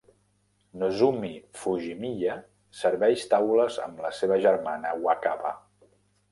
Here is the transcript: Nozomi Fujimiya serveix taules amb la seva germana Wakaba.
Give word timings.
Nozomi 0.83 1.29
Fujimiya 1.63 2.39
serveix 2.79 3.27
taules 3.35 3.79
amb 3.87 4.03
la 4.07 4.13
seva 4.23 4.41
germana 4.49 4.99
Wakaba. 5.07 5.57